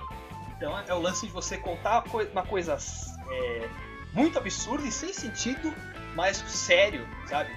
Então 0.56 0.78
é 0.78 0.94
o 0.94 1.00
lance 1.00 1.26
de 1.26 1.32
você 1.32 1.56
contar 1.56 2.04
uma 2.32 2.44
coisa 2.44 2.76
é, 3.30 3.68
muito 4.12 4.38
absurda 4.38 4.86
e 4.86 4.92
sem 4.92 5.12
sentido, 5.12 5.74
mas 6.14 6.36
sério, 6.36 7.08
sabe? 7.26 7.50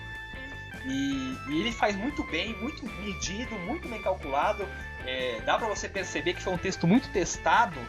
E, 0.85 1.37
e, 1.49 1.59
ele 1.59 1.71
faz 1.71 1.95
muito 1.95 2.23
bem, 2.25 2.55
muito 2.61 2.85
medido, 2.85 3.55
muito 3.59 3.87
bem 3.87 4.01
calculado. 4.01 4.67
É, 5.05 5.41
dá 5.45 5.57
para 5.57 5.67
você 5.67 5.87
perceber 5.87 6.33
que 6.33 6.41
foi 6.41 6.53
um 6.53 6.57
texto 6.57 6.87
muito 6.87 7.09
testado, 7.11 7.79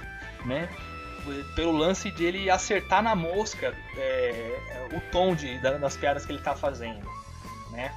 né? 0.44 0.68
Pelo 1.54 1.73
lance 1.73 2.11
de 2.11 2.25
ele 2.25 2.50
acertar 2.50 3.02
na 3.02 3.14
mosca 3.14 3.75
é, 3.97 4.88
o 4.93 5.00
tom 5.11 5.35
de, 5.35 5.59
das 5.59 5.97
piadas 5.97 6.26
que 6.26 6.33
ele 6.33 6.43
tá 6.43 6.54
fazendo, 6.54 7.09
né? 7.71 7.93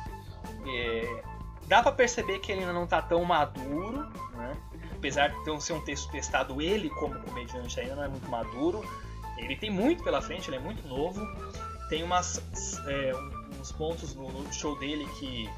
É, 0.66 1.24
dá 1.68 1.82
para 1.82 1.92
perceber 1.92 2.40
que 2.40 2.52
ele 2.52 2.62
ainda 2.62 2.74
não 2.74 2.88
tá 2.88 3.02
tão 3.02 3.24
maduro, 3.24 4.10
né? 4.36 4.56
Apesar 4.96 5.30
de 5.30 5.64
ser 5.64 5.74
um 5.74 5.82
texto 5.82 6.10
testado, 6.12 6.62
ele 6.62 6.90
como 6.90 7.20
comediante 7.20 7.80
ainda 7.80 7.96
não 7.96 8.04
é 8.04 8.08
muito 8.08 8.30
maduro. 8.30 8.84
Ele 9.38 9.56
tem 9.56 9.70
muito 9.70 10.04
pela 10.04 10.22
frente, 10.22 10.50
ele 10.50 10.58
é 10.58 10.60
muito 10.60 10.88
novo. 10.88 11.22
Tem 11.90 12.04
umas, 12.04 12.42
é, 12.88 13.14
uns 13.60 13.72
pontos 13.72 14.16
no, 14.16 14.30
no, 14.30 14.52
show 14.52 14.78
dele 14.78 15.08
que, 15.20 15.50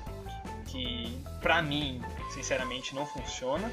que 0.67 1.23
pra 1.41 1.61
mim, 1.61 2.01
sinceramente, 2.31 2.93
não 2.93 3.05
funciona. 3.05 3.71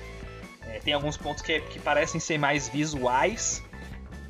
É, 0.62 0.78
tem 0.78 0.94
alguns 0.94 1.16
pontos 1.16 1.42
que, 1.42 1.60
que 1.60 1.80
parecem 1.80 2.20
ser 2.20 2.38
mais 2.38 2.68
visuais 2.68 3.62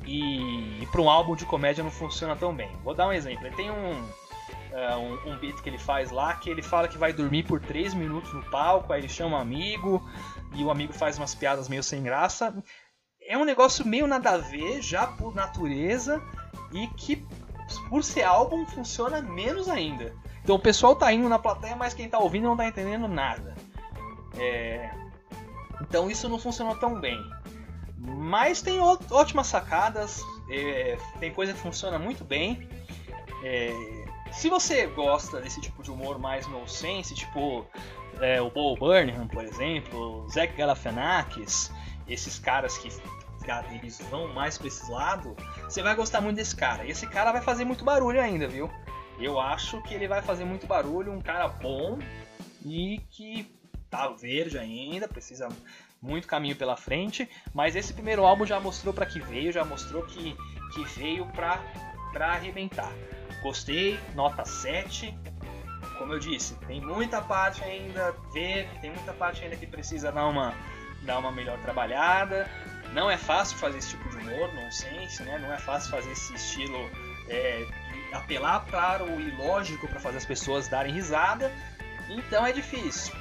e, 0.07 0.81
e 0.81 0.85
para 0.87 1.01
um 1.01 1.09
álbum 1.09 1.35
de 1.35 1.45
comédia 1.45 1.83
não 1.83 1.91
funciona 1.91 2.35
tão 2.35 2.55
bem. 2.55 2.71
Vou 2.83 2.95
dar 2.95 3.07
um 3.07 3.11
exemplo. 3.11 3.45
Ele 3.45 3.55
tem 3.55 3.69
um, 3.69 3.91
uh, 3.91 4.97
um, 4.97 5.33
um, 5.33 5.37
beat 5.37 5.61
que 5.61 5.69
ele 5.69 5.77
faz 5.77 6.09
lá 6.09 6.33
que 6.35 6.49
ele 6.49 6.61
fala 6.61 6.87
que 6.87 6.97
vai 6.97 7.11
dormir 7.11 7.43
por 7.43 7.59
3 7.59 7.93
minutos 7.93 8.33
no 8.33 8.41
palco, 8.49 8.91
aí 8.93 9.01
ele 9.01 9.09
chama 9.09 9.37
um 9.37 9.41
amigo 9.41 10.01
e 10.55 10.63
o 10.63 10.71
amigo 10.71 10.93
faz 10.93 11.17
umas 11.17 11.35
piadas 11.35 11.67
meio 11.67 11.83
sem 11.83 12.01
graça. 12.01 12.55
É 13.21 13.37
um 13.37 13.43
negócio 13.43 13.85
meio 13.85 14.07
nada 14.07 14.31
a 14.31 14.37
ver, 14.37 14.81
já 14.81 15.05
por 15.05 15.35
natureza, 15.35 16.23
e 16.71 16.87
que 16.87 17.25
por 17.89 18.01
ser 18.01 18.23
álbum 18.23 18.65
funciona 18.65 19.21
menos 19.21 19.67
ainda. 19.67 20.15
Então 20.41 20.55
o 20.55 20.59
pessoal 20.59 20.95
tá 20.95 21.11
indo 21.11 21.27
na 21.27 21.37
plateia, 21.37 21.75
mas 21.75 21.93
quem 21.93 22.07
tá 22.07 22.17
ouvindo 22.17 22.45
não 22.47 22.55
tá 22.55 22.65
entendendo 22.65 23.05
nada. 23.09 23.53
É... 24.37 24.89
Então 25.81 26.09
isso 26.09 26.29
não 26.29 26.39
funcionou 26.39 26.77
tão 26.77 27.01
bem. 27.01 27.19
Mas 27.97 28.61
tem 28.61 28.79
ótimas 28.79 29.47
sacadas, 29.47 30.21
é... 30.49 30.97
tem 31.19 31.33
coisa 31.33 31.53
que 31.53 31.59
funciona 31.59 31.97
muito 31.97 32.23
bem. 32.23 32.67
É... 33.43 33.71
Se 34.31 34.49
você 34.49 34.87
gosta 34.87 35.39
desse 35.39 35.61
tipo 35.61 35.81
de 35.81 35.89
humor 35.89 36.19
mais 36.19 36.45
nonsense, 36.47 37.15
tipo 37.15 37.65
é, 38.19 38.41
o 38.41 38.49
Bo 38.49 38.75
Burnham, 38.75 39.27
por 39.27 39.43
exemplo, 39.43 40.25
o 40.25 40.29
Zach 40.29 40.53
Galifianakis, 40.55 41.71
esses 42.07 42.39
caras 42.39 42.77
que 42.77 42.89
eles 43.71 43.99
vão 44.09 44.33
mais 44.33 44.57
pra 44.57 44.67
esse 44.67 44.91
lado, 44.91 45.35
você 45.63 45.81
vai 45.81 45.95
gostar 45.95 46.19
muito 46.19 46.35
desse 46.35 46.55
cara. 46.55 46.85
E 46.85 46.91
esse 46.91 47.07
cara 47.07 47.31
vai 47.31 47.41
fazer 47.41 47.63
muito 47.63 47.85
barulho 47.85 48.21
ainda, 48.21 48.47
viu? 48.47 48.69
Eu 49.19 49.39
acho 49.39 49.81
que 49.83 49.93
ele 49.93 50.07
vai 50.07 50.21
fazer 50.21 50.43
muito 50.43 50.67
barulho, 50.67 51.11
um 51.11 51.21
cara 51.21 51.47
bom 51.47 51.97
e 52.65 53.01
que 53.09 53.49
tá 53.89 54.09
verde 54.09 54.57
ainda, 54.57 55.07
precisa 55.07 55.47
muito 56.01 56.27
caminho 56.27 56.55
pela 56.55 56.75
frente, 56.75 57.29
mas 57.53 57.75
esse 57.75 57.93
primeiro 57.93 58.25
álbum 58.25 58.45
já 58.45 58.59
mostrou 58.59 58.93
para 58.93 59.05
que 59.05 59.19
veio, 59.19 59.51
já 59.51 59.63
mostrou 59.65 60.03
que, 60.03 60.35
que 60.73 60.83
veio 60.99 61.25
pra, 61.27 61.59
pra 62.11 62.33
arrebentar. 62.33 62.91
Gostei, 63.41 63.99
nota 64.15 64.45
7. 64.45 65.17
Como 65.97 66.13
eu 66.13 66.19
disse, 66.19 66.55
tem 66.67 66.79
muita 66.79 67.21
parte 67.21 67.63
ainda 67.63 68.13
ver, 68.33 68.69
tem 68.81 68.91
muita 68.91 69.13
parte 69.13 69.43
ainda 69.43 69.55
que 69.55 69.65
precisa 69.65 70.11
dar 70.11 70.27
uma, 70.27 70.53
dar 71.03 71.17
uma 71.17 71.31
melhor 71.31 71.57
trabalhada. 71.59 72.49
Não 72.93 73.09
é 73.09 73.17
fácil 73.17 73.57
fazer 73.57 73.79
esse 73.79 73.89
tipo 73.89 74.09
de 74.09 74.17
humor, 74.17 74.53
nonsense, 74.53 75.23
né? 75.23 75.39
Não 75.39 75.51
é 75.51 75.57
fácil 75.57 75.91
fazer 75.91 76.11
esse 76.11 76.33
estilo 76.33 76.77
é, 77.27 77.67
apelar 78.13 78.65
para 78.65 79.03
o 79.03 79.19
ilógico 79.19 79.87
para 79.87 79.99
fazer 79.99 80.17
as 80.17 80.25
pessoas 80.25 80.67
darem 80.67 80.93
risada. 80.93 81.51
Então 82.09 82.45
é 82.45 82.53
difícil. 82.53 83.13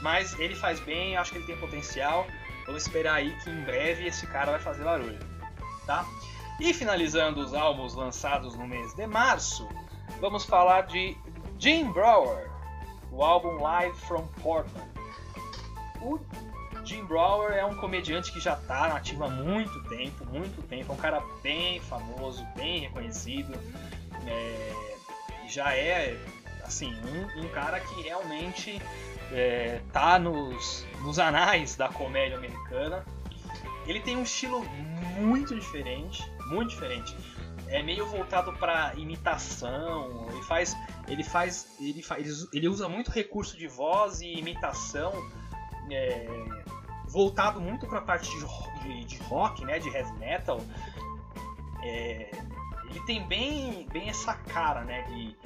Mas 0.00 0.38
ele 0.38 0.54
faz 0.54 0.80
bem, 0.80 1.16
acho 1.16 1.32
que 1.32 1.38
ele 1.38 1.46
tem 1.46 1.56
potencial. 1.56 2.26
Vamos 2.66 2.82
esperar 2.82 3.14
aí 3.14 3.34
que 3.40 3.50
em 3.50 3.62
breve 3.62 4.06
esse 4.06 4.26
cara 4.26 4.52
vai 4.52 4.60
fazer 4.60 4.84
barulho, 4.84 5.18
tá? 5.86 6.06
E 6.60 6.74
finalizando 6.74 7.40
os 7.40 7.54
álbuns 7.54 7.94
lançados 7.94 8.56
no 8.56 8.66
mês 8.66 8.94
de 8.94 9.06
março, 9.06 9.66
vamos 10.20 10.44
falar 10.44 10.82
de 10.82 11.16
Jim 11.58 11.90
Brower, 11.92 12.50
o 13.10 13.22
álbum 13.22 13.62
Live 13.62 13.96
from 14.00 14.26
Portland. 14.42 14.88
O 16.02 16.18
Jim 16.84 17.04
Brower 17.04 17.52
é 17.52 17.64
um 17.64 17.76
comediante 17.76 18.32
que 18.32 18.40
já 18.40 18.54
está 18.54 18.88
nativo 18.88 19.24
há 19.24 19.28
muito 19.28 19.82
tempo, 19.84 20.24
muito 20.26 20.62
tempo. 20.68 20.92
É 20.92 20.94
um 20.94 20.98
cara 20.98 21.22
bem 21.42 21.80
famoso, 21.80 22.46
bem 22.56 22.80
reconhecido. 22.80 23.52
É, 24.26 24.96
já 25.48 25.74
é, 25.74 26.16
assim, 26.64 26.92
um, 27.04 27.44
um 27.44 27.48
cara 27.48 27.78
que 27.80 28.02
realmente 28.02 28.80
é, 29.32 29.80
tá 29.92 30.18
nos, 30.18 30.86
nos 31.02 31.18
anais 31.18 31.76
da 31.76 31.88
comédia 31.88 32.36
americana. 32.36 33.04
Ele 33.86 34.00
tem 34.00 34.16
um 34.16 34.22
estilo 34.22 34.62
muito 35.18 35.54
diferente, 35.54 36.22
muito 36.46 36.70
diferente. 36.70 37.16
É 37.68 37.82
meio 37.82 38.06
voltado 38.06 38.52
para 38.54 38.94
imitação. 38.96 40.26
Ele 40.30 40.42
faz, 40.42 40.76
ele 41.06 41.24
faz, 41.24 41.76
ele 41.80 42.02
faz, 42.02 42.48
ele 42.52 42.68
usa 42.68 42.88
muito 42.88 43.10
recurso 43.10 43.56
de 43.56 43.66
voz 43.66 44.20
e 44.20 44.32
imitação. 44.34 45.12
É, 45.90 46.26
voltado 47.06 47.60
muito 47.60 47.86
para 47.86 47.98
a 47.98 48.02
parte 48.02 48.30
de, 48.82 49.04
de, 49.04 49.16
rock, 49.22 49.64
né, 49.64 49.78
de 49.78 49.88
heavy 49.88 50.12
metal. 50.18 50.60
É, 51.82 52.30
ele 52.90 53.00
tem 53.06 53.26
bem, 53.26 53.86
bem 53.90 54.08
essa 54.08 54.34
cara, 54.34 54.84
né, 54.84 55.02
de, 55.02 55.36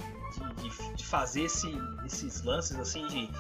de, 0.60 0.94
de 0.94 1.04
fazer 1.04 1.42
esse, 1.42 1.72
esses 2.04 2.42
lances 2.42 2.78
assim 2.78 3.06
de 3.06 3.30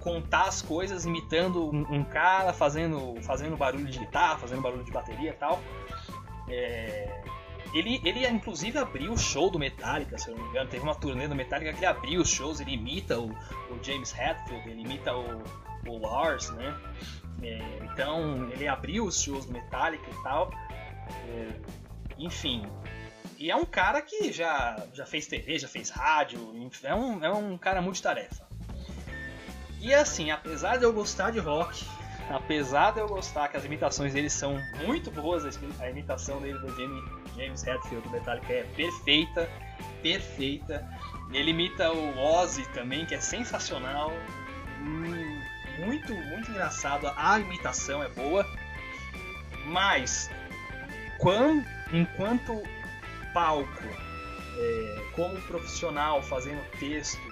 contar 0.00 0.44
as 0.44 0.62
coisas 0.62 1.04
imitando 1.04 1.70
um, 1.70 1.94
um, 1.94 2.04
cara, 2.04 2.52
fazendo, 2.52 3.20
fazendo 3.22 3.56
barulho 3.56 3.86
de 3.86 3.98
guitarra, 3.98 4.38
fazendo 4.38 4.62
barulho 4.62 4.84
de 4.84 4.90
bateria 4.90 5.30
e 5.30 5.34
tal. 5.34 5.60
É, 6.48 7.22
ele, 7.72 8.00
ele 8.04 8.26
inclusive 8.26 8.78
abriu 8.78 9.12
o 9.12 9.18
show 9.18 9.50
do 9.50 9.58
Metallica, 9.58 10.18
se 10.18 10.28
eu 10.28 10.36
não 10.36 10.42
me 10.42 10.50
engano. 10.50 10.68
Teve 10.68 10.82
uma 10.82 10.94
turnê 10.94 11.28
do 11.28 11.34
Metallica 11.34 11.72
que 11.72 11.78
ele 11.78 11.86
abriu 11.86 12.20
os 12.20 12.28
shows, 12.28 12.60
ele 12.60 12.72
imita 12.72 13.18
o, 13.18 13.30
o 13.30 13.82
James 13.82 14.12
Hetfield, 14.12 14.68
ele 14.68 14.80
imita 14.80 15.14
o, 15.14 15.42
o 15.86 15.98
Lars, 15.98 16.50
né? 16.50 16.76
É, 17.42 17.84
então 17.84 18.50
ele 18.50 18.66
abriu 18.66 19.04
os 19.04 19.22
shows 19.22 19.46
do 19.46 19.52
Metallica 19.52 20.10
e 20.10 20.22
tal. 20.22 20.50
É, 21.28 21.48
enfim. 22.18 22.66
E 23.38 23.50
é 23.50 23.56
um 23.56 23.64
cara 23.64 24.02
que 24.02 24.32
já, 24.32 24.76
já 24.92 25.06
fez 25.06 25.26
TV, 25.26 25.58
já 25.58 25.68
fez 25.68 25.88
rádio, 25.88 26.38
é 26.82 26.94
um, 26.94 27.24
é 27.24 27.32
um 27.32 27.56
cara 27.56 27.80
multitarefa. 27.80 28.49
E 29.80 29.94
assim, 29.94 30.30
apesar 30.30 30.76
de 30.76 30.84
eu 30.84 30.92
gostar 30.92 31.30
de 31.30 31.38
rock, 31.38 31.86
apesar 32.28 32.92
de 32.92 33.00
eu 33.00 33.08
gostar 33.08 33.48
que 33.48 33.56
as 33.56 33.64
imitações 33.64 34.12
dele 34.12 34.28
são 34.28 34.60
muito 34.84 35.10
boas, 35.10 35.44
a 35.80 35.90
imitação 35.90 36.40
dele 36.40 36.58
do 36.58 36.68
James 37.36 37.66
Hetfield 37.66 38.06
do 38.06 38.10
Metallica 38.10 38.52
é 38.52 38.62
perfeita, 38.76 39.48
perfeita. 40.02 40.86
Ele 41.32 41.50
imita 41.50 41.90
o 41.92 42.18
Ozzy 42.18 42.66
também, 42.74 43.06
que 43.06 43.14
é 43.14 43.20
sensacional. 43.20 44.12
Hum, 44.80 45.40
muito, 45.78 46.14
muito 46.14 46.50
engraçado. 46.50 47.10
A 47.16 47.38
imitação 47.38 48.02
é 48.02 48.08
boa. 48.08 48.44
Mas, 49.66 50.30
quando, 51.18 51.64
enquanto 51.92 52.62
palco, 53.32 53.84
é, 54.56 55.02
como 55.14 55.40
profissional 55.42 56.22
fazendo 56.22 56.62
texto, 56.78 57.29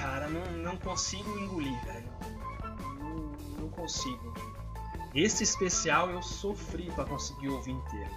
cara, 0.00 0.28
não, 0.28 0.44
não 0.52 0.76
consigo 0.76 1.38
engolir, 1.38 1.78
velho. 1.84 2.08
Não, 2.98 3.62
não 3.62 3.68
consigo. 3.68 4.34
Esse 5.14 5.44
especial 5.44 6.10
eu 6.10 6.22
sofri 6.22 6.90
para 6.92 7.04
conseguir 7.04 7.48
ouvir 7.48 7.72
inteiro. 7.72 8.10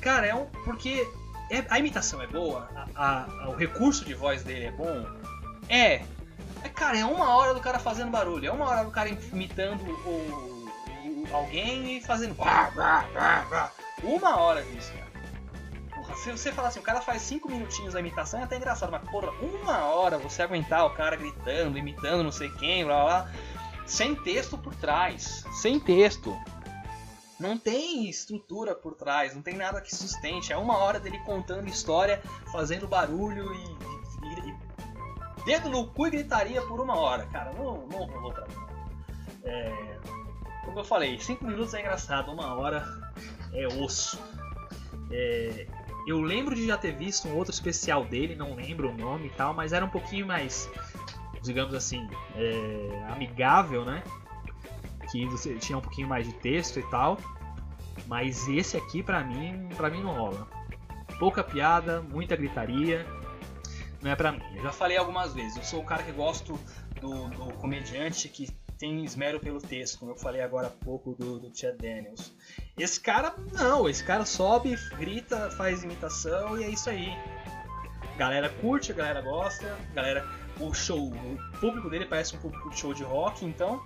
Cara, 0.00 0.26
é 0.26 0.34
um. 0.34 0.46
Porque 0.64 1.08
é, 1.50 1.64
a 1.68 1.78
imitação 1.78 2.20
é 2.20 2.26
boa, 2.26 2.68
a, 2.94 3.26
a, 3.44 3.48
o 3.48 3.54
recurso 3.54 4.04
de 4.04 4.14
voz 4.14 4.42
dele 4.42 4.66
é 4.66 4.72
bom. 4.72 5.06
É. 5.68 6.02
É, 6.62 6.68
cara, 6.68 6.98
é 6.98 7.04
uma 7.04 7.36
hora 7.36 7.52
do 7.52 7.60
cara 7.60 7.78
fazendo 7.78 8.10
barulho, 8.10 8.46
é 8.46 8.50
uma 8.50 8.66
hora 8.66 8.84
do 8.84 8.90
cara 8.90 9.10
imitando 9.10 9.82
o, 9.82 10.64
o 11.28 11.28
alguém 11.30 11.98
e 11.98 12.00
fazendo. 12.00 12.34
Uma 14.02 14.38
hora 14.38 14.62
disso, 14.62 14.92
cara. 14.92 15.13
Se 16.16 16.30
você 16.30 16.52
falar 16.52 16.68
assim, 16.68 16.80
o 16.80 16.82
cara 16.82 17.00
faz 17.00 17.22
5 17.22 17.48
minutinhos 17.50 17.94
da 17.94 18.00
imitação, 18.00 18.40
é 18.40 18.44
até 18.44 18.56
engraçado, 18.56 18.90
mas 18.90 19.02
porra, 19.10 19.30
uma 19.42 19.84
hora 19.86 20.18
você 20.18 20.42
aguentar 20.42 20.86
o 20.86 20.90
cara 20.90 21.16
gritando, 21.16 21.76
imitando 21.76 22.22
não 22.22 22.32
sei 22.32 22.50
quem, 22.50 22.84
blá 22.84 23.04
blá, 23.04 23.30
sem 23.86 24.14
texto 24.14 24.56
por 24.56 24.74
trás. 24.74 25.44
Sem 25.52 25.78
texto. 25.78 26.36
Não 27.38 27.58
tem 27.58 28.08
estrutura 28.08 28.74
por 28.74 28.94
trás, 28.94 29.34
não 29.34 29.42
tem 29.42 29.56
nada 29.56 29.80
que 29.80 29.94
sustente. 29.94 30.52
É 30.52 30.56
uma 30.56 30.78
hora 30.78 31.00
dele 31.00 31.18
contando 31.20 31.68
história, 31.68 32.22
fazendo 32.50 32.86
barulho 32.86 33.52
e, 33.52 34.48
e, 34.48 34.50
e 34.50 35.44
dedo 35.44 35.68
no 35.68 35.88
cu 35.88 36.06
e 36.06 36.10
gritaria 36.10 36.62
por 36.62 36.80
uma 36.80 36.96
hora. 36.96 37.26
Cara, 37.26 37.52
não, 37.52 37.86
não 37.86 38.06
rolou 38.06 38.32
pra 38.32 38.46
mim. 38.46 38.54
É, 39.44 39.98
como 40.64 40.78
eu 40.78 40.84
falei, 40.84 41.18
5 41.18 41.44
minutos 41.44 41.74
é 41.74 41.80
engraçado, 41.80 42.32
uma 42.32 42.54
hora 42.54 42.86
é 43.52 43.66
osso. 43.66 44.18
É, 45.10 45.66
eu 46.06 46.20
lembro 46.20 46.54
de 46.54 46.66
já 46.66 46.76
ter 46.76 46.92
visto 46.92 47.28
um 47.28 47.36
outro 47.36 47.52
especial 47.52 48.04
dele, 48.04 48.34
não 48.34 48.54
lembro 48.54 48.90
o 48.90 48.96
nome 48.96 49.26
e 49.26 49.30
tal, 49.30 49.54
mas 49.54 49.72
era 49.72 49.84
um 49.84 49.88
pouquinho 49.88 50.26
mais, 50.26 50.70
digamos 51.42 51.74
assim, 51.74 52.08
é, 52.36 53.06
amigável, 53.10 53.84
né? 53.84 54.02
que 55.10 55.26
você 55.26 55.54
tinha 55.56 55.78
um 55.78 55.80
pouquinho 55.80 56.08
mais 56.08 56.26
de 56.26 56.32
texto 56.34 56.78
e 56.78 56.82
tal. 56.90 57.18
Mas 58.06 58.48
esse 58.48 58.76
aqui 58.76 59.02
para 59.02 59.22
mim, 59.22 59.68
para 59.76 59.88
mim 59.88 60.02
não 60.02 60.12
rola. 60.12 60.48
Pouca 61.18 61.42
piada, 61.42 62.00
muita 62.00 62.36
gritaria. 62.36 63.06
Não 64.02 64.10
é 64.10 64.16
pra 64.16 64.32
mim. 64.32 64.42
Eu 64.56 64.62
já 64.62 64.72
falei 64.72 64.96
algumas 64.96 65.32
vezes, 65.32 65.56
eu 65.56 65.62
sou 65.62 65.80
o 65.80 65.84
cara 65.84 66.02
que 66.02 66.12
gosto 66.12 66.58
do, 67.00 67.28
do 67.28 67.52
comediante 67.54 68.28
que 68.28 68.50
tem 68.76 69.04
esmero 69.04 69.38
pelo 69.38 69.60
texto, 69.60 70.00
como 70.00 70.10
eu 70.10 70.16
falei 70.16 70.42
agora 70.42 70.66
há 70.66 70.70
pouco 70.70 71.14
do, 71.14 71.38
do 71.38 71.56
Chad 71.56 71.76
Daniels. 71.76 72.34
Esse 72.76 73.00
cara, 73.00 73.34
não, 73.52 73.88
esse 73.88 74.02
cara 74.02 74.24
sobe, 74.24 74.76
grita, 74.98 75.50
faz 75.52 75.84
imitação 75.84 76.58
e 76.58 76.64
é 76.64 76.68
isso 76.68 76.90
aí. 76.90 77.08
Galera 78.16 78.48
curte, 78.48 78.92
galera 78.92 79.20
gosta, 79.20 79.76
galera, 79.92 80.28
o 80.58 80.72
show, 80.74 81.12
o 81.12 81.58
público 81.60 81.88
dele 81.88 82.06
parece 82.06 82.36
um 82.36 82.40
público 82.40 82.70
de 82.70 82.78
show 82.78 82.92
de 82.92 83.04
rock, 83.04 83.44
então 83.44 83.84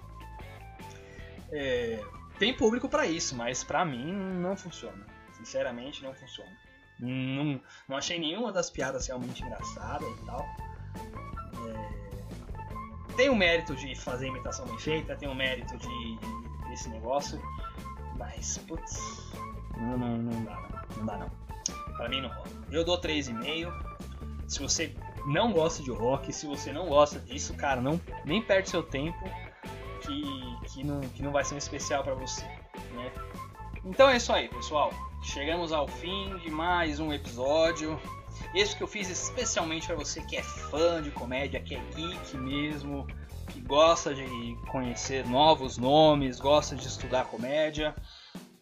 é, 1.50 2.02
tem 2.38 2.54
público 2.54 2.88
para 2.88 3.06
isso, 3.06 3.34
mas 3.34 3.64
para 3.64 3.84
mim 3.84 4.12
não 4.12 4.56
funciona. 4.56 5.06
Sinceramente, 5.32 6.02
não 6.02 6.14
funciona. 6.14 6.50
Não, 6.98 7.60
não 7.88 7.96
achei 7.96 8.18
nenhuma 8.18 8.52
das 8.52 8.70
piadas 8.70 9.06
realmente 9.06 9.42
engraçada 9.42 10.04
e 10.04 10.24
tal. 10.24 10.46
É, 11.66 13.14
tem 13.16 13.28
o 13.28 13.36
mérito 13.36 13.74
de 13.76 13.94
fazer 13.94 14.28
imitação 14.28 14.66
bem 14.66 14.78
feita, 14.78 15.16
tem 15.16 15.28
o 15.28 15.34
mérito 15.34 15.76
de, 15.76 16.18
desse 16.68 16.88
negócio, 16.88 17.40
mas 18.18 18.59
putz, 18.59 18.98
não, 19.76 19.96
não, 19.96 20.18
não 20.18 20.44
dá 20.44 20.68
não, 20.96 21.07
dá 21.07 21.18
não. 21.18 21.31
Pra 21.96 22.09
mim 22.09 22.20
não 22.20 22.28
rola. 22.28 22.48
Eu 22.70 22.85
dou 22.85 23.00
3,5. 23.00 23.72
Se 24.46 24.61
você 24.61 24.94
não 25.26 25.52
gosta 25.52 25.83
de 25.83 25.90
rock, 25.90 26.33
se 26.33 26.46
você 26.46 26.72
não 26.72 26.88
gosta 26.88 27.18
disso, 27.20 27.54
cara, 27.54 27.81
não 27.81 28.00
nem 28.24 28.40
perde 28.40 28.70
seu 28.70 28.83
tempo 28.83 29.18
que, 30.02 30.22
que, 30.68 30.85
não, 30.85 31.00
que 31.00 31.22
não 31.22 31.33
vai 31.33 31.44
ser 31.44 31.54
um 31.54 31.59
especial 31.59 32.02
para 32.02 32.14
você. 32.14 32.44
Né? 32.92 33.12
Então 33.85 34.09
é 34.09 34.16
isso 34.16 34.33
aí, 34.33 34.48
pessoal. 34.48 34.92
Chegamos 35.22 35.72
ao 35.72 35.87
fim 35.87 36.37
de 36.38 36.50
mais 36.50 37.00
um 37.00 37.12
episódio. 37.12 38.00
Esse 38.54 38.76
que 38.76 38.83
eu 38.83 38.87
fiz 38.88 39.11
especialmente 39.11 39.87
para 39.87 39.96
você 39.96 40.22
que 40.22 40.37
é 40.37 40.42
fã 40.42 41.02
de 41.02 41.11
comédia, 41.11 41.61
que 41.61 41.74
é 41.74 41.81
geek 41.94 42.37
mesmo, 42.37 43.07
que 43.48 43.61
gosta 43.61 44.14
de 44.14 44.56
conhecer 44.70 45.26
novos 45.26 45.78
nomes, 45.78 46.38
gosta 46.38 46.76
de 46.76 46.87
estudar 46.87 47.24
comédia. 47.24 47.94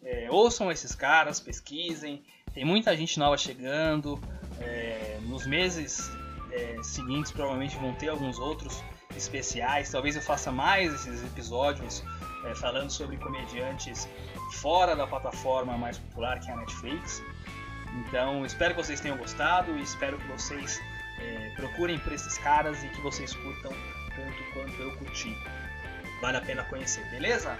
É, 0.03 0.27
ouçam 0.31 0.71
esses 0.71 0.95
caras, 0.95 1.39
pesquisem. 1.39 2.23
Tem 2.53 2.65
muita 2.65 2.95
gente 2.95 3.19
nova 3.19 3.37
chegando. 3.37 4.19
É, 4.59 5.19
nos 5.23 5.45
meses 5.45 6.09
é, 6.51 6.81
seguintes 6.81 7.31
provavelmente 7.31 7.75
vão 7.77 7.93
ter 7.93 8.09
alguns 8.09 8.39
outros 8.39 8.81
especiais. 9.15 9.91
Talvez 9.91 10.15
eu 10.15 10.21
faça 10.21 10.51
mais 10.51 10.93
esses 10.93 11.23
episódios 11.23 12.03
é, 12.45 12.55
falando 12.55 12.89
sobre 12.89 13.17
comediantes 13.17 14.07
fora 14.53 14.95
da 14.95 15.05
plataforma 15.05 15.77
mais 15.77 15.97
popular 15.97 16.39
que 16.39 16.49
é 16.49 16.53
a 16.53 16.57
Netflix. 16.57 17.21
Então 18.07 18.45
espero 18.45 18.75
que 18.75 18.83
vocês 18.83 19.01
tenham 19.01 19.17
gostado 19.17 19.77
e 19.77 19.81
espero 19.81 20.17
que 20.17 20.27
vocês 20.27 20.79
é, 21.19 21.53
procurem 21.55 21.99
por 21.99 22.13
esses 22.13 22.37
caras 22.37 22.81
e 22.83 22.87
que 22.89 23.01
vocês 23.01 23.33
curtam 23.33 23.71
tanto 24.17 24.43
quanto 24.53 24.81
eu 24.81 24.91
curti. 24.97 25.37
Vale 26.21 26.37
a 26.37 26.41
pena 26.41 26.63
conhecer, 26.65 27.07
beleza? 27.09 27.57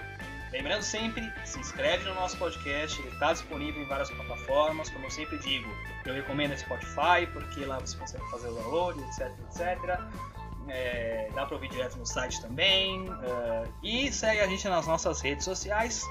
Lembrando 0.52 0.82
sempre, 0.82 1.30
se 1.44 1.58
inscreve 1.58 2.04
no 2.04 2.14
nosso 2.14 2.36
podcast, 2.38 2.98
ele 3.00 3.10
está 3.10 3.32
disponível 3.32 3.82
em 3.82 3.86
várias 3.86 4.10
plataformas, 4.10 4.88
como 4.88 5.04
eu 5.04 5.10
sempre 5.10 5.38
digo, 5.38 5.70
eu 6.06 6.14
recomendo 6.14 6.52
a 6.52 6.56
Spotify, 6.56 7.26
porque 7.32 7.64
lá 7.66 7.78
você 7.78 7.96
consegue 7.96 8.30
fazer 8.30 8.48
o 8.48 8.54
download, 8.54 9.00
etc, 9.04 9.30
etc. 9.46 10.00
É, 10.68 11.30
dá 11.34 11.46
para 11.46 11.54
ouvir 11.54 11.68
direto 11.68 11.98
no 11.98 12.06
site 12.06 12.40
também. 12.40 13.08
Uh, 13.08 13.72
e 13.82 14.10
segue 14.10 14.40
a 14.40 14.46
gente 14.46 14.66
nas 14.68 14.86
nossas 14.86 15.20
redes 15.20 15.44
sociais, 15.44 16.02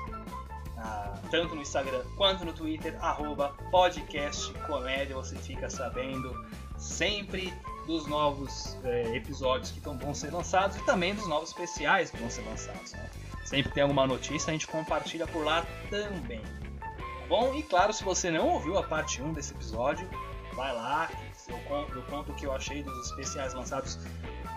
uh, 0.77 1.29
tanto 1.31 1.55
no 1.55 1.61
Instagram 1.61 2.03
quanto 2.15 2.45
no 2.45 2.53
Twitter, 2.53 2.95
arroba 3.03 3.55
podcastcomédia. 3.71 5.15
Você 5.15 5.35
fica 5.35 5.67
sabendo 5.69 6.45
sempre 6.77 7.51
dos 7.87 8.05
novos 8.05 8.77
uh, 8.83 9.15
episódios 9.15 9.71
que 9.71 9.79
vão 9.79 10.13
ser 10.13 10.31
lançados 10.31 10.75
e 10.75 10.81
também 10.81 11.15
dos 11.15 11.27
novos 11.27 11.49
especiais 11.49 12.11
que 12.11 12.17
vão 12.17 12.29
ser 12.29 12.41
lançados. 12.41 12.91
Né? 12.91 13.09
Sempre 13.45 13.71
tem 13.71 13.81
alguma 13.81 14.05
notícia, 14.05 14.49
a 14.49 14.53
gente 14.53 14.67
compartilha 14.67 15.25
por 15.25 15.43
lá 15.43 15.65
também. 15.89 16.41
Tá 16.41 17.27
bom? 17.29 17.55
E 17.55 17.63
claro, 17.63 17.93
se 17.93 18.03
você 18.03 18.29
não 18.29 18.49
ouviu 18.49 18.77
a 18.77 18.83
parte 18.83 19.21
1 19.21 19.31
desse 19.33 19.53
episódio, 19.53 20.07
vai 20.53 20.73
lá, 20.75 21.09
eu 21.47 21.57
conto, 21.59 21.95
eu 21.95 22.03
conto 22.03 22.31
o 22.33 22.35
que 22.35 22.45
eu 22.45 22.53
achei 22.53 22.83
dos 22.83 23.09
especiais 23.09 23.53
lançados 23.53 23.97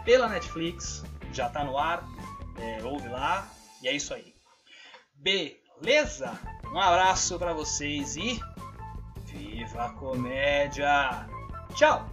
pela 0.04 0.28
Netflix, 0.28 1.04
já 1.32 1.48
tá 1.48 1.62
no 1.62 1.78
ar, 1.78 2.04
é, 2.58 2.82
ouve 2.82 3.08
lá, 3.08 3.48
e 3.80 3.86
é 3.86 3.92
isso 3.92 4.12
aí. 4.12 4.34
Beleza? 5.14 6.36
Um 6.72 6.80
abraço 6.80 7.38
para 7.38 7.52
vocês 7.52 8.16
e 8.16 8.40
viva 9.26 9.84
a 9.84 9.90
comédia! 9.90 11.28
Tchau! 11.76 12.09